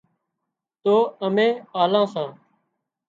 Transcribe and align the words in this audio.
تو 0.83 0.93
امين 1.25 1.53
آلان 1.81 2.05
سان 2.13 2.29